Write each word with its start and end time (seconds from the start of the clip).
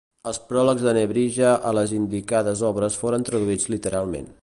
Els 0.29 0.37
pròlegs 0.51 0.85
de 0.85 0.93
Nebrija 0.99 1.51
a 1.71 1.75
les 1.81 1.95
indicades 1.99 2.67
obres 2.73 3.01
foren 3.05 3.31
traduïts 3.33 3.75
literalment. 3.77 4.33